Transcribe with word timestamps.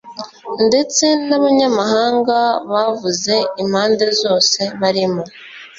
ndetse 0.67 1.05
n'abanyamahanga 1.27 2.37
bavuye 2.71 3.35
impande 3.63 4.05
zose 4.21 4.59
barimo, 4.81 5.23